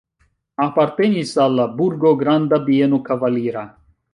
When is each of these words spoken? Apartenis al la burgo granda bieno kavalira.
Apartenis 0.63 1.33
al 1.45 1.53
la 1.59 1.67
burgo 1.81 2.15
granda 2.25 2.61
bieno 2.71 3.01
kavalira. 3.11 3.69